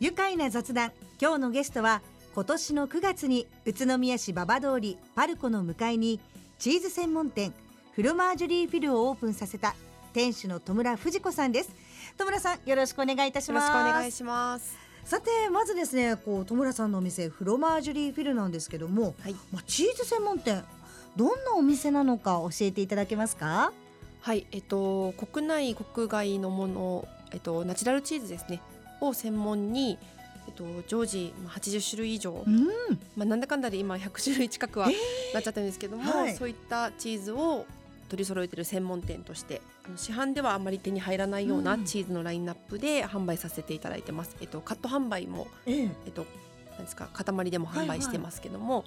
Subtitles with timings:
[0.00, 0.92] 愉快な雑談。
[1.20, 2.02] 今日のゲストは
[2.34, 6.20] 今年の9月に宇都宮市馬場通りパルコの向かいに
[6.58, 7.54] チーズ専門店
[7.92, 9.76] フロマージュリーフィルをオープンさせた
[10.12, 11.70] 店主の戸村藤子さんです。
[12.16, 13.68] 戸村さんよろしくお願いいたします。
[13.68, 19.36] よろしくお願いしますさてまずですねこう戸村さんのお店フロマージュリーフィルなんですけども、はい。
[19.52, 20.64] まあ、チーズ専門店
[21.14, 23.72] どんなお店なのか教えていただけますか？
[24.20, 28.60] はいえっと国内国外のものえっとナチュラルチーズですね
[29.08, 29.98] を専門に
[30.46, 32.66] えっと常時まあ80種類以上、うん。
[33.16, 34.88] まあなんだかんだで今100種類近くは
[35.32, 36.34] なっちゃったんですけども、はい。
[36.36, 37.66] そういったチーズを
[38.08, 39.62] 取り揃えてる専門店として
[39.96, 41.84] 市販ではあまり手に入らないよううなん。
[41.84, 44.36] チーズのラインナップで販売させていただいてます。
[44.40, 45.88] えっとカット販売もええ。
[46.06, 46.26] えっと
[46.72, 48.84] なんですか塊でも販売してますけども、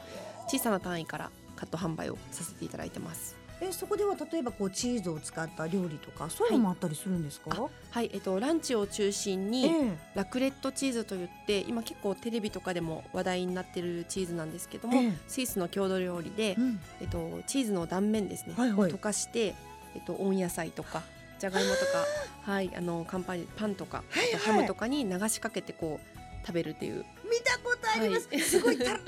[0.48, 3.36] 小さな単位からカット販売をさせていただいてます。
[3.60, 9.98] えそこでは例えばこうチーズを使った料理とかそういうのもあったりするんですか、はい、えっとランチを中心に、ええ。
[10.16, 15.14] ラクレットチーズといって今結構テレビとかでも話題になってるチーズなんですけども、ええ。
[15.28, 16.80] スイスの郷土料理で、うん。
[17.02, 18.92] えっと、チーズの断面ですね、はいはい。
[18.92, 19.56] 溶かして、
[19.96, 21.02] えっと、温野菜とか
[21.40, 22.06] じゃがいもとか
[22.52, 22.72] はい。
[22.76, 24.40] あの乾パンパンとか、はいはい。
[24.40, 27.06] ハムとかに流しかけてこう食べるっていう。
[27.24, 28.40] 見たことあります、はい。
[28.40, 29.00] すごいたら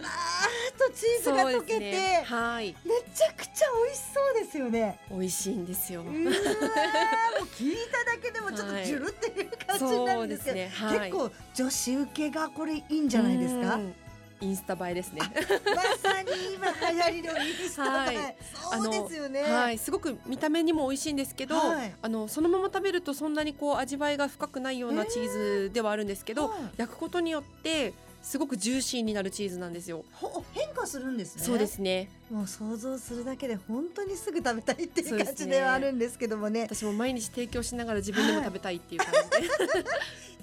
[0.80, 2.24] とチーズが溶けて、ね。
[2.26, 2.76] はい。
[2.86, 5.00] めちゃくちゃ美味しそうですよね。
[5.12, 6.04] 美味しいんですよ。
[6.04, 10.88] もう聞いただけでもちょっとジュルっていう感じになるんですけど、そうですね。
[10.88, 11.12] はい。
[11.12, 13.76] 結構女子受けがこれいいんじゃないですか？
[13.76, 13.94] うん。
[14.42, 15.20] インスタ映えですね。
[15.20, 18.38] まさに今流行りのインスタ映え、はい。
[18.72, 19.42] そうですよね。
[19.44, 21.94] はい、すごく見た目にも美味しいんですけど、はい。
[22.02, 30.04] あのそのまま食べるとそんなにこう味わいが深くないようなチーズではあるんですけど、はい焼くことによってすごくジューシーになるチーズなんですよ。
[30.14, 32.10] ほ変化するんですねそうですね。
[32.30, 39.46] もう想像するだけで本当にすぐ食べたいっていう感じではあるんですけどもね私も毎日提供しながら自分でも食べたいっていう感じで。
[39.48, 39.50] い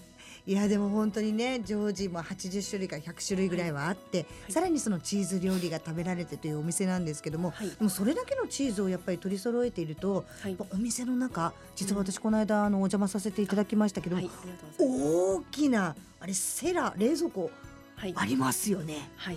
[0.52, 7.68] やでも本当にね常時も80種類から100種類ぐらいはあって、さらにそのチーズ料理が食べられてというお店なんですけども、はい。
[7.68, 10.56] でもそれだけのチーズをやっぱり取り揃えていると、はい。
[10.72, 14.16] お店の中実は私この間あのお邪魔させていただきましたけど。
[14.78, 17.50] 大きなあれセラ冷蔵庫
[17.96, 19.10] はい、ありますよね。
[19.16, 19.34] はい、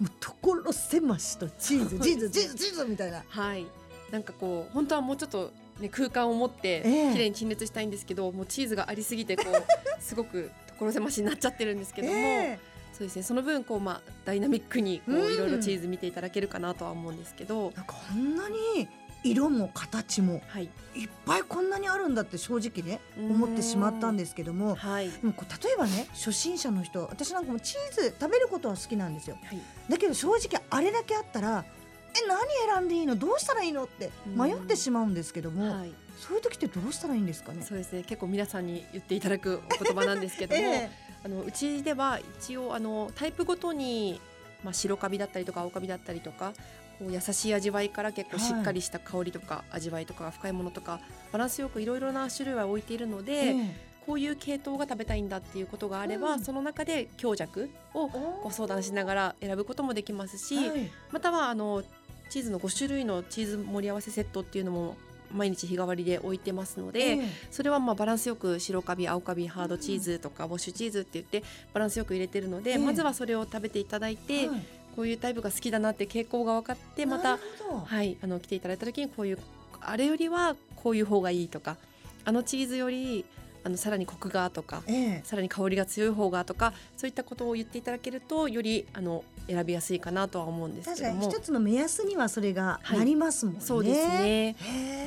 [0.00, 3.22] もう所狭しとチーズ チーズチーズチーズみたいな。
[3.28, 3.66] はい、
[4.10, 9.64] なんかこう本当はもうちょっとね空間を持ってええ綺麗に陳列したいんですけど、もうチーズがありすぎてこう
[10.02, 12.14] すごく所狭しになっちゃってるんですけども。
[12.14, 12.58] ええ
[12.92, 13.22] そうですね。
[13.22, 18.88] その分こうまあダイナミックにこううんいろいろチーズ見ていただけるかなとは思うんですけど、なんかこんなに
[19.24, 20.68] 色も形もはい。
[20.94, 25.10] いっぱいこんなにあるんだって正直ね思ってしまったんですけどもはい。
[25.10, 29.60] でもこう例えばね初心者の人私なんかもチーズ食べることは好きなんですよはい。
[29.88, 31.64] だけど正直あれだけあったら
[32.14, 33.16] え何選んでいいの？
[33.16, 33.84] どうしたらいいの？
[33.84, 35.92] って迷ってしまうんですけども、はい。
[36.18, 37.62] そういう時ってどうしたらいいんですかね？
[37.62, 38.02] そうですね。
[38.02, 40.90] 結構皆さんに言っていただくお言葉なんですけども、 え
[41.24, 44.20] あのうちでは一応あのタイプごとに
[44.64, 46.52] まあ白カビだったりとか青カビだったりとか。
[46.98, 50.98] こう優しい味わいから結構しっかりした香りとか味わいとかが深いものとか
[51.30, 56.40] バランスよくいろいろな種類は置いているのえで、えこういう系統が食べたいんだっていうことがあれば、うん。
[56.40, 60.90] その中で強弱をご相談しながら選ぶこともできますし、はい。
[61.12, 61.84] またはあの
[62.28, 64.96] チーズの5種類のチーズ盛り合わせセットっていうのも
[65.32, 67.28] 毎日日替わりで置いてますので、ええ。
[67.50, 71.42] それはまあバランスよく白カビ青カビハードチーズとかウォッシュチーズって言って
[71.74, 72.78] バランスよく入れてるので、ええ。
[72.78, 74.62] まずはそれを食べていただいて、はい。
[74.96, 77.38] こういうタイプが好きだなって傾向が分かってまた
[77.84, 79.38] はいあの来ていただいた時にこういう
[79.80, 81.76] あれよりはこういう方がいいとか
[82.24, 83.24] あのチーズより
[83.64, 85.20] あのさらにコクがとかええ。
[85.24, 91.20] さらに香りが強い方がとかそういったことを言っていただけるとよりあの選びやすいかなとは思うんですけども。
[91.20, 94.56] に一つの目安にはそれがなりますもんね、そうですね、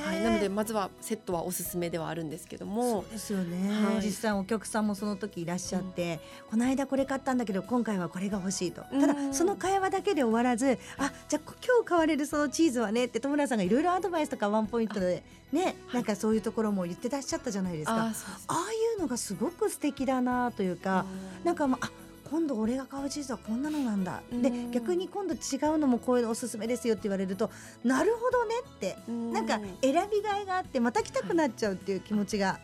[0.04, 3.02] はい、なのでまずはセットはおすすめではあるんですけども。
[3.02, 4.04] そうですよね、はい。
[4.04, 6.20] 実際お客さんもその時いらっしゃって、
[6.50, 9.00] この間これ買ったんだけど今回はこれが欲しいと、うん。
[9.00, 17.94] ただその会話だけで終わらずあじゃあ今日買われるそのチーズはねって戸村さんがいろいろアドバイスとかワンポイントでねなんかそういうところも言ってらっしゃったじゃないですか。
[17.94, 18.12] あ
[18.48, 21.04] あいうのがすごく素敵だなというか、
[21.44, 21.90] なんかまああ
[22.30, 24.70] 今度俺が買うチーズはこんなのなんだ、でうん。
[24.70, 25.36] 逆に今度違
[25.74, 27.50] うのもこういうのおすすめですよって言われると
[27.84, 29.32] なるほどねってうん。
[29.32, 32.58] なんか選びがいがあってまた来たくなっちゃうっていう気持ちが、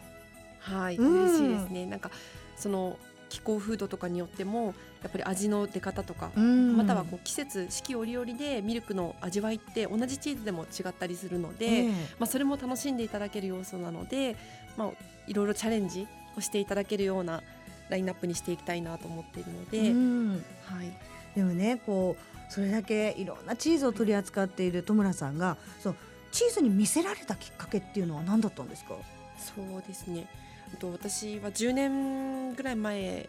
[0.60, 1.22] はい、うん。
[1.24, 1.84] 嬉しいですね。
[1.84, 2.10] なんか
[2.56, 2.96] その
[3.28, 6.76] 気候風土とかによってもやっぱり味の出方とか、うん。
[6.76, 11.90] またはこう季節四季折々でミルクの味わいって同じチーズでも違ったりするので、ええ。
[12.18, 14.36] まあそれも楽しんでいただける要素なので、
[14.76, 14.90] まあ
[15.26, 17.42] いろいろチャレンジをしていただけるような
[17.88, 20.44] ラインナップにしていきたいなと思っているので、うん。
[20.64, 20.92] はい。
[21.34, 25.96] でもねこうそれだけいろんなチーズを取り扱っている戸村さんがそう
[26.32, 28.94] チーズに見せられたきっかけっていうのは何だったんですか？
[29.38, 30.26] そうですね。
[30.72, 33.28] あと私は10年ぐらい前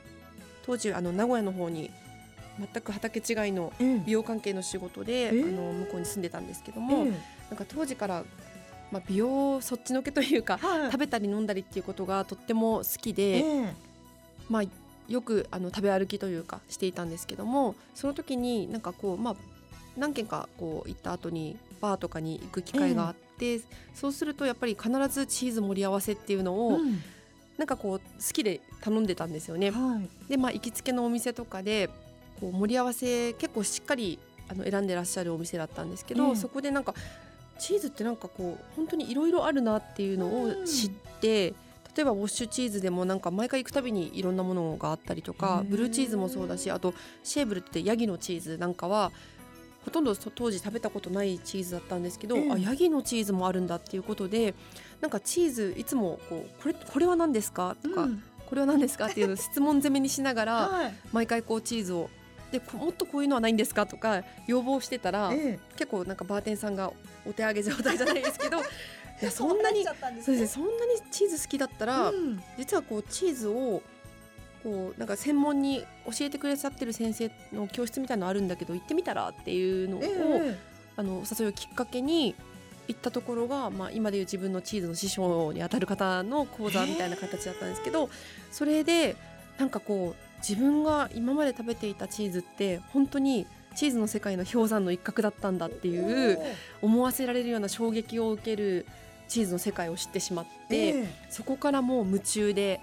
[0.66, 1.92] 当時あの名古屋の方に
[2.60, 7.12] 全く畑違いのええ美容関係の仕事で、ええあの向こうに住んでたんですけども、え
[7.50, 8.24] なんか当時から、
[8.92, 10.92] まあ、美容そっちのけというかえはい。
[10.92, 13.74] 食べたり飲んだりっていうことがとっても好きえで、え
[14.50, 14.64] まあ、
[15.08, 19.36] よくあの食べ歩きというかしていたんですけどもその時になんかこう、まあ、
[19.98, 23.62] 何軒かこう行った後にバーとかに行く機会があって、
[23.94, 27.02] そうするとやっぱり必ずチーズ盛り合わせっていうのを、うん
[27.60, 29.70] なんかこう好きで頼んでたんですよね。
[29.70, 30.30] はい。
[30.30, 31.90] でまあ行きつけのお店とかで
[32.40, 34.18] こう盛り合わせ結構しっかり
[34.48, 36.36] あの選んでらっしゃるお店だったんですけど、ええ。
[36.38, 36.96] そこでなんか
[37.60, 40.90] チーズってなんかこう本当にいろいろあるなっていうのを知っ
[41.20, 41.54] て、
[41.96, 46.94] 例えばウォッシュチーズでもなんか毎回行くたびにいろんなものがあったりとかブルーチーズもそうだしあと
[47.26, 49.12] シェーブルってヤギのチーズなんかは
[49.86, 52.52] ほとんどそ当時食べたことないチーズだったんですけど、ええ。
[52.52, 54.54] あヤギのチーズもあるんだっていうことで
[55.02, 57.76] なんかチーズいつもこうこれこれは何ですか？
[57.82, 58.24] とか、うん。
[58.46, 59.08] これは何ですか？
[59.08, 60.94] っていうのを質問攻めにしながらはい。
[61.12, 62.10] 毎回こうチーズを
[62.52, 63.86] でこもっとこういうのはないんですか？
[63.86, 66.92] とか要望してたらえ結構なんかバーテンさんが
[67.26, 68.62] お手上げ状態じゃないですけど い
[69.22, 72.42] えやそんなにそんなにチーズ好きだったら、うん。
[72.58, 73.82] 実はこうチーズを
[74.64, 80.08] こうなんか専門に教えてくださってる先生の教室みたいなのあるんだけど行ってみたらっていうのを、え
[80.56, 80.70] え。
[80.98, 82.36] あのお誘いをきっかけに
[82.90, 88.10] 行ったところが、まあ、今でいう自分のチーズの師匠にあたる方の講座みたいな形だったんですけど
[88.52, 89.16] それで
[89.58, 96.40] なんかこう自分が今まで食べていたチーズって本当にチーズの世界の氷山の一角だったんだっていう
[96.82, 98.86] 思わせられるような衝撃を受ける
[99.28, 101.08] チーズの世界を知ってしまって、ええ。
[101.30, 102.82] そこからもう夢中で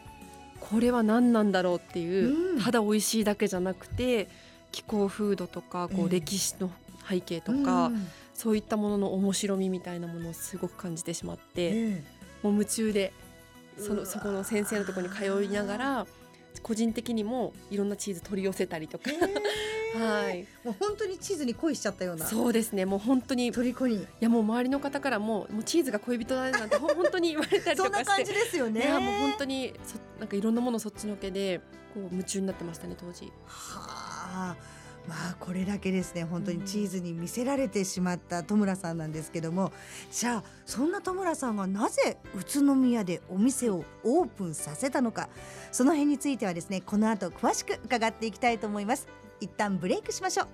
[0.61, 2.63] これは何なんだろうっていう、うん。
[2.63, 4.29] ただ美味しいだけじゃなくて
[4.73, 6.71] 気候風土とかこええう歴史の
[7.09, 8.09] 背景とか、うん。
[8.35, 12.05] そういったものの面白みみたいなものをすごく感じてしまって、ええ。
[12.43, 13.13] もう夢中で
[13.79, 16.07] そのそこの先生のところに通いながら
[16.63, 19.19] 個人的にもいろんなチーズ取り寄せたりとか、ええ
[19.99, 20.47] はい。
[20.65, 22.27] もう本当にチーズに恋しちゃったような。
[22.27, 22.85] そうですね。
[22.85, 23.47] もう本当に。
[23.49, 24.07] い虜に。
[24.21, 28.05] やもう周りの方からももうチーズが恋人だねなんて 本当に言われたりそとかして。
[28.05, 28.83] んな感じですよね。
[28.83, 31.61] いやもう本当にそなんかいろんなものそっちのけで
[31.95, 33.33] こう夢中になってましたね当時。
[33.47, 34.57] はあ。
[35.09, 39.73] まあこれだけですね本当にチーズに魅せられてしまった戸村さんなんですけども。
[40.11, 45.29] じゃあそんな戸村さんがなぜ宇都宮でお店をオープンさせたのか。
[45.71, 49.07] その辺についてはですねこの後詳しく伺っていきたいと思います
[49.41, 50.49] 一旦ブレイクしましょう。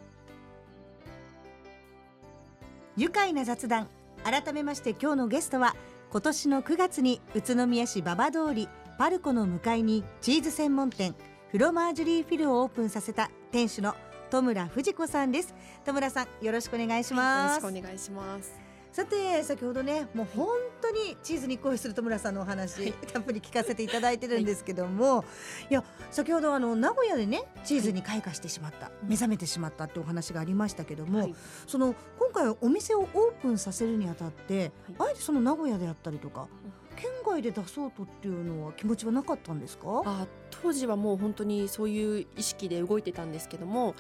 [2.97, 3.89] 愉快な雑談。
[4.25, 5.75] 改めまして今日のゲストは
[6.11, 8.69] 今年の9月に宇都宮市馬場通り
[8.99, 11.15] パルコの向かいにチーズ専門店
[11.51, 13.95] フロマージュリーフィルをオープンさせた店主の
[14.31, 15.55] 戸村藤子さんです。
[15.85, 17.63] 戸村さんよろしくお願いします。
[17.63, 18.72] よ、ろしくお願いします。
[18.93, 20.49] さて先ほどねもう本
[20.83, 25.25] 当にチーズに恋する戸村さんのお話、たっぷり聞かせていただいてるんですけども、
[25.71, 31.35] い、や先ほどあの名古屋でねチーズに開花してしまった、目覚めてしまったってお話がありましたけども、はい。
[31.67, 33.09] その今回お店をオー
[33.41, 36.49] プンさせるにあたって、はあえてその名古屋であったりとか、
[36.95, 40.03] 県外で出そうとっていうのは気持ちはなかったんですか？
[40.05, 43.95] あ当時はもう本当にそういう意識で動いてたんですけども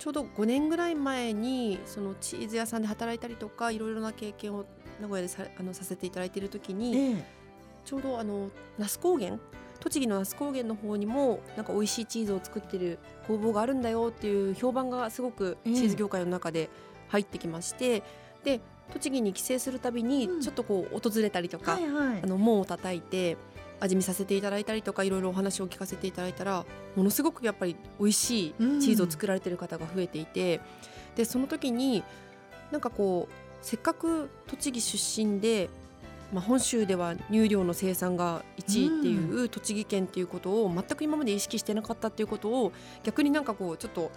[0.00, 4.64] ちょうど5年ぐらい前にそのチーズ屋さんで働いたりとかいろいろな経験を
[4.98, 7.24] 名古屋でさあのさせていただいている時にええ。
[7.84, 9.38] ちょうどあの那須高原
[9.78, 15.74] 栃木の那須高原の方にもなんか美味しいチーズを作ってる工房があるんだよっていう評判がすごくええ。
[15.74, 16.70] チーズ業界の中で
[17.08, 18.02] 入ってきまして、
[18.42, 18.60] で
[18.94, 20.40] 栃木に帰省するたびにうん。
[20.40, 22.20] ちょっとこう訪れたりとか、はいはい。
[22.22, 22.26] あ。
[22.26, 23.36] の門を叩いて
[23.80, 30.60] 味見させていただいたりとかいろいろお話を聞かせていただいたらものすごくやっぱり美味しいチーズを作られてる方が増えていて、
[31.16, 32.04] でその時に
[32.70, 33.32] なんかこう
[33.62, 35.68] せっかく栃木出身で、
[36.32, 42.72] まあ、本州では乳量の生産が1位っていう栃木県っていうことを全く今まで意識してなかったっていうことを
[43.02, 44.10] 逆になんかこうちょっと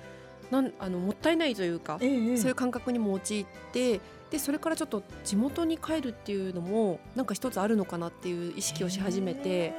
[0.51, 2.37] なんあのもったいないというか、ええ。
[2.37, 3.99] そういう感覚にも陥って
[4.33, 9.75] でそれからちょっと地元に帰るっていうのもなんか一つあるのかなっていう意識をし始めて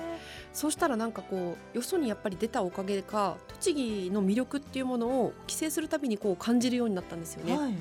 [0.52, 7.58] そうしたらなんかこうよそにやっぱり出たおかげか栃木の魅力っていうものを帰省するたびにこう感じるようになったんですよね。
[7.58, 7.74] はい。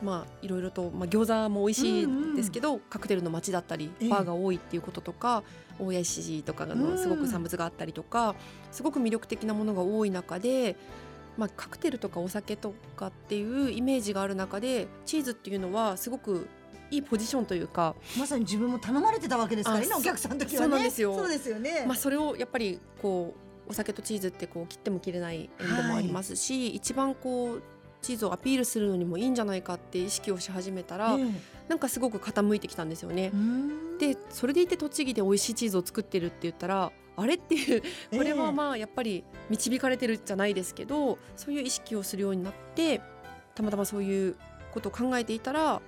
[0.00, 5.42] まあいろいろと、まあ、餃子も美味しいですけど、カクテルの街だったりええバーが多いっていうこととか
[5.80, 8.36] 大谷石とかうんのすごく産物があったりとか
[8.70, 10.76] すごく魅力的なものが多い中で、
[11.36, 16.46] まあ、カクテルとかお酒とかっていうイメージがある中でチーズっていうのはすごく
[16.90, 20.58] いいポジションというか、まさに自分も頼まれてたわけですからねあお客さんの時はね。
[20.58, 21.14] そうなんですよ。
[21.16, 21.84] そうですよね。
[21.86, 23.34] まあ、それをやっぱりこ
[23.66, 27.62] うお酒とチーズってこう切っても切れない縁でもありますし、一番こう
[28.02, 31.26] チーズをアピールするのにもいいんじゃないかって意識をし始めたら、え
[31.68, 33.32] なんかすごく傾いてきたんですよね。
[33.98, 43.00] でそれでいて栃木で美味しいチーズを作ってるって言ったらあれっていうこれはまあやっぱり導かれてるじゃないですけどそういう意識をするようになって
[43.54, 44.36] たまたまそういう
[44.72, 45.82] ことを考えていたら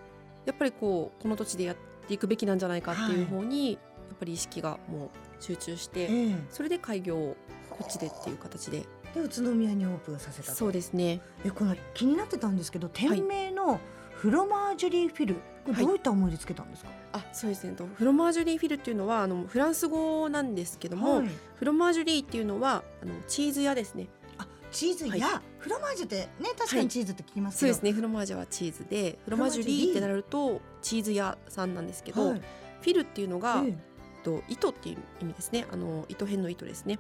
[0.45, 1.77] やっぱりこうこの土地でやっ
[2.07, 3.79] ていくべきなんじゃないかっていう方に、や
[4.15, 6.35] っぱり意識がもう集中して、ええ。
[6.51, 7.37] それで開業を
[7.71, 8.87] こっちでっていう形で。
[9.15, 10.55] で宇都宮にオープンさせたと。
[10.55, 11.23] そうですね。
[11.45, 13.81] えこの気になってたんですけど店名の
[14.13, 17.73] フロマージュリーフィルこれどういった思いでつけたんですか、あそうですね。
[17.73, 21.29] とフロマージュリーフィルっていうのはあのフランス語なんですけども、はい。
[21.57, 24.09] フロマージュリーっていうのはあのチーズ屋ですね。
[24.39, 27.93] あチーズや、はフロマージュってね確かにチーズって聞きますそうですね。
[27.93, 32.41] フロマージュはチーズでフロマージュリーってなるとチーズ屋さんなんですけど、はい。
[32.41, 33.71] フィルっていうのが、ええ。
[33.71, 33.77] えっ
[34.23, 35.67] と糸っていう意味ですね。
[35.71, 36.99] あの糸編の糸ですね。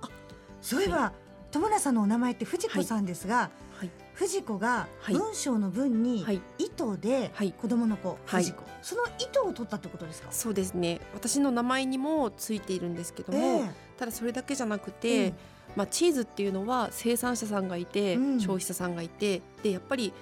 [0.60, 1.12] そういえば、
[1.50, 3.50] 友村さんのお名前って藤子さんですが、
[3.84, 3.90] はい。
[4.14, 5.14] 藤子がはい。
[5.14, 6.40] 文章の文にはい。
[6.58, 7.52] 糸ではい。
[7.52, 8.44] 子供の子、はい。
[8.44, 8.62] 藤子。
[8.82, 11.00] その糸を取ったってことですか、そうですね。
[11.14, 13.70] 私の名前にもついているんですけども、ええ。
[13.98, 15.34] ただそれだけじゃなくて、ええ
[15.76, 18.40] まあ、チーズっていうのは生産者さんがいて、うん。
[18.40, 20.12] 消費者さんがいてでやっぱり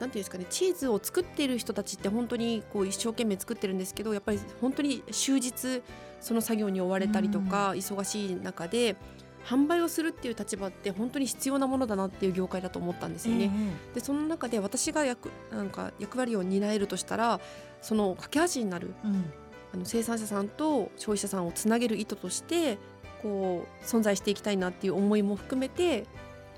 [0.00, 5.82] なんていうんですかねチーズを作っている人たちって本当にこう一生懸命作ってるんですけどやっぱり本当に終日
[6.20, 8.96] その作業に追われたりとか、忙しい中で
[9.44, 13.50] 販売をするっていう立場って本当に必要なものだなっていう業界だと思ったんですよね。
[13.94, 17.40] でその中で私が役なんか役割を担えるとしたら
[17.82, 19.32] その架け橋になるええうん。
[19.74, 22.78] あの生産者さんと消費者さんをつなげる意図として
[23.22, 26.06] こう存在していきたいなっていう思いも含めて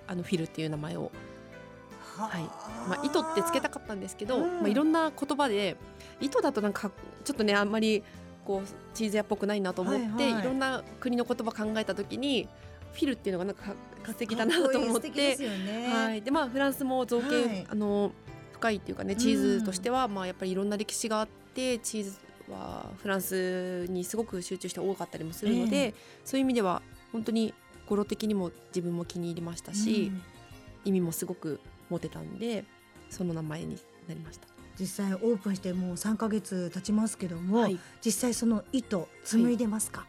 [0.06, 1.10] あのフィルっていう名前を、
[2.16, 2.42] はい。
[2.88, 4.60] まあ、糸ってつけたかったんですけど、うん。
[4.60, 5.76] まあ、いろんな言葉で
[6.20, 6.90] 糸だとなんか
[7.24, 8.04] ちょっとねあんまり
[8.44, 10.40] こうチーズ屋っぽくないなと思って、はいはい。
[10.42, 12.48] いろんな国の言葉考えた時に
[12.92, 13.74] フィルっていうのがなんか
[14.06, 15.10] 素敵だなと思って。
[15.10, 17.66] ね、はい、でまあフランスも造形、はい。
[17.68, 18.12] あの
[18.52, 22.12] 深いっていうかねチーズとしては、まあやっぱりいろんな歴史があってチーズ
[22.50, 27.54] はフランスにすごく集中して多かったりもするので、えそういう意味では本当に
[27.86, 30.22] 語呂的にも自分も気に入りましたし、うん。
[30.86, 32.64] 意味もすごく持てたんで
[33.10, 33.76] その名前に
[34.08, 34.48] なりました。
[34.78, 40.06] 実際オープンしてもう3ヶ月経ちますけども、はい、実際その糸紡いでますか、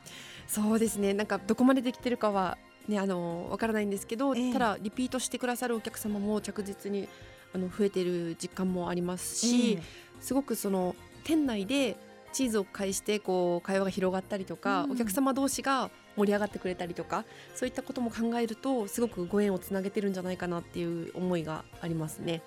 [0.48, 1.14] そうですね。
[1.14, 2.58] なんかどこまでできてるかは
[2.88, 4.54] ねあのわからないんですけど、ええ。
[4.54, 7.08] ただリピートしてくださるお客様も着実に
[7.54, 9.84] あの増えている実感もありますし、え
[10.20, 11.98] すごくその店内で
[12.34, 14.92] チーズを介してこう会話が広がったりとか、うん。
[14.92, 17.26] お客様同士が盛り上がってくれたりとか
[17.56, 22.42] そういったことも考えるとすごくご縁をつなげてるんじゃないかなっていう思いがありますね。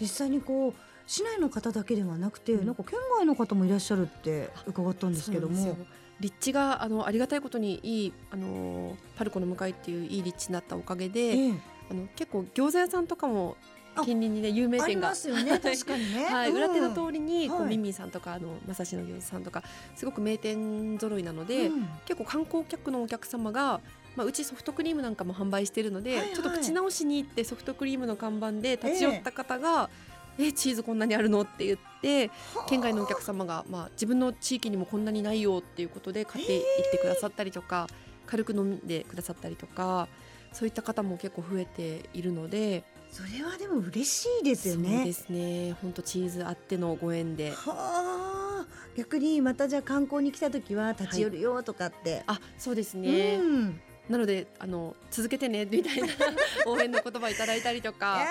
[0.00, 0.74] 実際にこう
[1.06, 2.66] 市内の方だけではなくて、うん。
[2.66, 5.76] なんか県外の方もいらっしゃるって伺ったんですけども
[6.22, 11.54] 立地があのありがたいことにいいあのパルコの向かいっていういい立地になったおかげで、ええ。
[11.90, 13.56] あの結構餃子屋さんとかも
[13.94, 15.58] あ近隣にね有名あり店がますよね。
[15.60, 16.56] 確かにね、はい、うん。
[16.56, 17.70] 裏手の通りにこう、はい。
[17.70, 19.64] ミンミンさんとかあのまさしの餃子さんとか
[19.96, 21.88] すごく名店揃いなので、うん。
[22.06, 23.80] 結構観光客のお客様が、
[24.14, 26.34] まあ、うちソフトクリームなんかも販売してるので、はいはい。
[26.34, 32.30] ちょっと口直しに行ってソフトクリームの看板で立ち寄った方が「えチーズこんなにあるの?」って言って
[32.68, 37.86] 県外のお客様が、まあ、自分の地域にもこんなにないよっていうことで買っていってくださったりとか
[38.26, 40.08] 軽く飲んでくださったりとか
[40.52, 42.84] そういった方も結構増えているので。
[43.10, 45.76] それはでも嬉しいですよそうねですね。
[45.82, 47.50] 本当チーズあってのご縁で。
[47.50, 48.66] はあ。
[48.96, 53.80] 逆にまたじゃあ観光に来た時は立ち寄るよとかって、あそうですね、うん。
[54.08, 56.08] なのであの続けてねみたいな
[56.66, 58.26] 応援の言葉いただいたりとか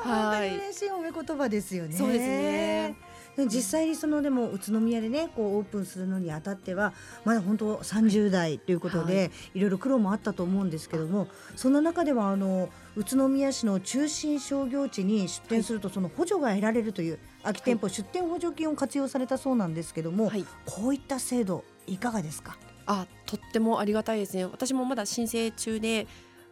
[0.00, 1.96] は本当に嬉しい褒め言葉ですよね。
[1.96, 2.96] そうですね。
[3.36, 6.92] で実際にそのでも宇都宮でねこうオープンするのにあたっては
[7.24, 9.60] まだ本当30代ということで、、はい。
[9.60, 22.58] ろいろ苦労もあったと思うんですけどもそんな中ではあの宇都宮市の中心商業地に出店するとその補助が得られるという空き店舗出店補助金を活用されたそうなんですけども、はい、こういった制度いかがですか？
[22.86, 24.44] あとってもありがたいですね。
[24.44, 26.08] 私もまだ申請中で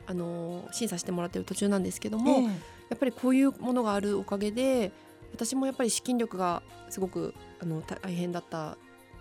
[0.07, 2.49] あの審査してもらってる途中なんですけども、
[2.89, 4.93] やっぱりこういうものがあるおかげで
[5.33, 8.77] 私もやっぱり資金力がすごくあの大変だった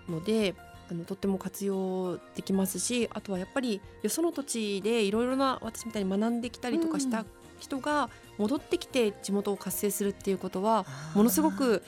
[0.07, 0.55] ので
[0.89, 7.25] あのとっても活用できますしあとはやっぱりよその土地でいろいろな私みたいに学んできたりとかした
[7.59, 11.83] 人が戻ってきて地元を活性するっていうことはものすごく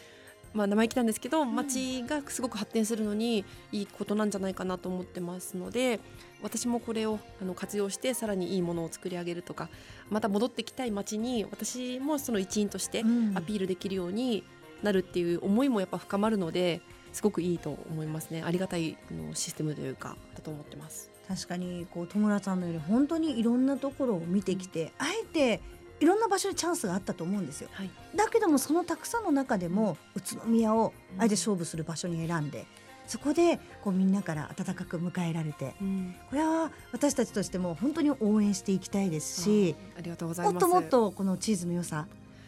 [0.52, 6.00] まあ、生意気なんですけど町がすごく発展するのにいいことなんじゃないかなと思ってますので
[6.42, 9.70] 私もこれをあの活用してさらにいいものを作り上げるとか
[10.10, 13.38] また戻ってきたい町に私もその一員としてうん。
[13.38, 14.44] アピールできるように
[14.82, 16.82] なるっていう思いもやっぱ深まるので
[17.12, 18.44] すごくいいと思いますね。
[18.44, 21.10] ありがたいあのシステムというかだと思ってます。
[21.28, 25.62] 確かにこう戸村さんのように本当にいろんなところを見てきて、あえて
[26.00, 27.70] いろんな場所にチャンスがあったと思うんですよ。
[27.74, 27.90] はい。
[28.16, 32.66] だけどもそのたくさんの中でも宇都宮をあえて勝負する場所に選んで
[33.10, 36.16] そこでこうみんなから温かく迎えられてうん。
[36.30, 40.54] これは私たちとしても本当に応援していきたいですしありがとうございます。
[40.54, 42.08] もっともっとこのチーズの良さ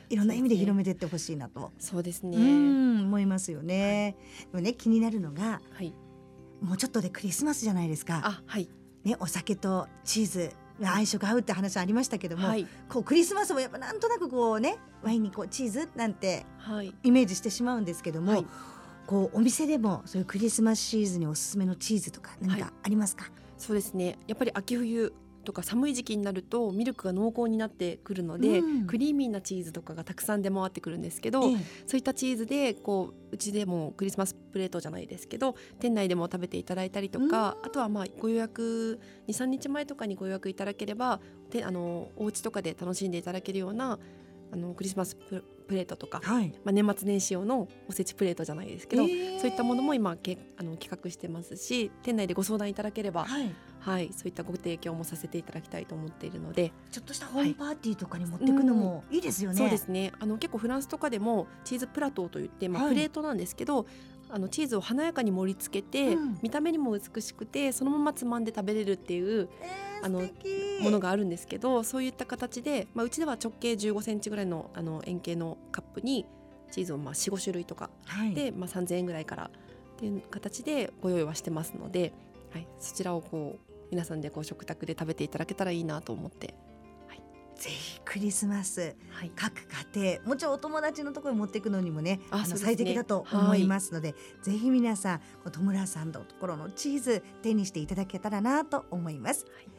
[0.09, 2.37] いろんな意味で広めていってほしいなと、そうですね。
[2.37, 4.15] うん思いますよね。
[4.51, 5.95] でもね気になるのがはい。
[6.61, 8.21] もうちょっとでクリスマスじゃないですか。
[8.23, 8.69] あはい。
[9.03, 12.67] ねお酒とチーズが相性が合うって話ありましたけども、はい。
[12.87, 16.93] こうクリスマスもやっぱなんとなくこうねワインにこうチーズなんてはい。
[17.01, 18.45] イメージしてしまうんですけども、はい
[19.11, 23.25] こうお店でもそういうクリスマスシーズンにおすすめのチーズとか何かありますか、
[23.57, 24.17] そうですね。
[24.25, 25.13] やっぱり秋冬
[25.43, 28.87] とか寒い時期になるとミルクが濃厚になってくるので、うん。
[28.87, 31.57] クリーミーなチーズとかがたくさん出回ってくるんですけど、ええ。
[31.87, 43.11] そういったチーズでこううちでもクリスマスプレートじゃないですけど店内でも食べていただいたりとか、あとはまあご予約23日前とかにご予約いただければであのお家とかで楽しん。
[43.11, 43.99] でいただけるような
[44.51, 59.57] あのクリスマスププレートとか、はい、まあ、年末年始用のおせちプレートじゃないですけど、ええそういったものも今けあの企画してますし店内でご相談いただければ、はい、はい、そういったご提供もさせていただきたいと思っているので、ちょっとしたホームパーティーとかに持っていくのもいいですよね。
[59.57, 60.11] そうですね。
[60.19, 62.93] あの結構フランスとかでもチーズプラトーといって、まあ、はい。
[62.93, 63.85] プレートなんですけど、
[64.31, 66.39] あのチーズを華やかに盛り付けて、うん。
[66.41, 70.21] 見た目にも美しくてそのままつまんで食べれるっていうえーあの
[70.81, 76.25] ものがあるんですけどそういった形で、まあ、うちでは直径1 5センチぐらいのあの円形のカップに
[76.71, 79.49] チーズをまあ45種類とかはい、で、まあ、3,000円ぐらいからっ
[79.97, 82.13] ていう形でご用意はしてますので、
[82.51, 86.55] はい、そちらをこう皆さんでこう食卓で食べていただけたらいいなと思って、
[87.55, 89.53] ぜひクリスマスはい、各
[89.93, 99.69] 家庭もちろんお友達のところに持っていくのにもねあの最適だと思いますのでぜひ皆さん戸村さんのところのチーズ手にしていただけたらなと思います、はい。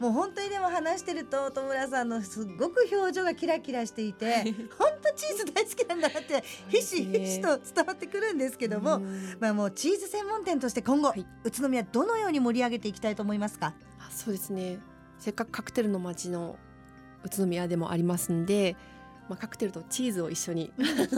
[0.00, 9.36] もう本当にでも話してると戸村さんのすごく表情がキラキラしていて本当チーズ大好きなんだなって ひしひしと伝わってくるんですけども、うん。
[9.38, 11.26] まあもうチーズ専門店として今後、はい。
[11.44, 13.74] 宇都宮どのように盛り上げていきたいと思いますか？
[13.98, 14.78] あそうですね。
[15.18, 16.56] せっかくカクテルの街の
[17.24, 18.76] 宇都宮でもありますんで、
[19.28, 20.72] まあ、カクテルとチーズを一緒に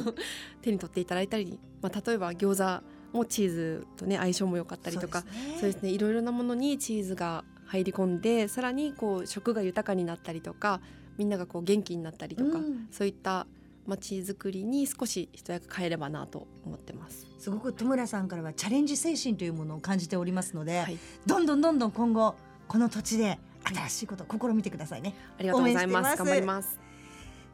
[0.63, 2.81] 手に取っていただいたり、まあ、例えば餃
[3.13, 5.25] 子もチーズとね相性も良かったりとか
[5.61, 5.91] そうですね。
[5.91, 10.81] いろいろなものにチーズが入り込んでさらにこう食が豊かになったりとか
[11.17, 12.89] みんながこう元気になったりとか、うん。
[12.91, 13.47] そういった
[13.87, 17.27] 街づくりに少し一役変えればなと思ってます。
[17.39, 22.35] すごく戸村さんからはチャレンジ精神というものを感じておりますので、はい、どんどんどんどん今後
[22.67, 25.15] この土地で新しいことを試みてくださいね。
[25.39, 26.17] ありがとうございます。
[26.17, 26.79] 頑張ります。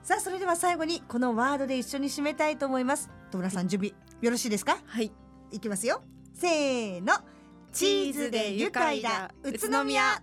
[0.03, 3.11] さあそれでは最後にこのワードで一緒に締めたいと思います。
[3.31, 4.79] 戸村さん準備よろしいですか？
[4.87, 5.13] はい、
[5.51, 6.03] いきますよ。
[6.35, 7.15] せーの。
[7.73, 10.23] チーズで愉快だ宇都宮。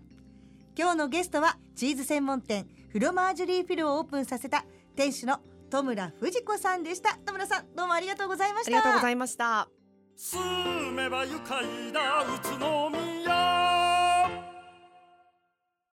[0.78, 7.18] 今日のゲストはチーズ専門店フロマージュリーフィルをオープンさせた店主の戸村藤子さんでした。
[7.26, 8.78] 戸村さんどうもありがとうございました。
[8.78, 9.70] ありがとうございました。
[10.16, 13.97] 住めば愉快だ宇都宮